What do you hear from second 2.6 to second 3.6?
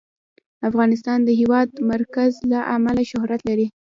امله شهرت